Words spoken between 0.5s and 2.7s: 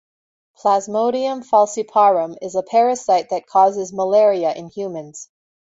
"Plasmodium falciparum" is a